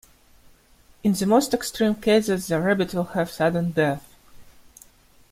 In 1.03 1.13
the 1.13 1.27
most 1.27 1.53
extreme 1.53 1.93
cases 1.93 2.47
the 2.47 2.59
rabbit 2.59 2.91
will 2.95 3.03
have 3.03 3.29
sudden 3.29 3.69
death. 3.69 4.15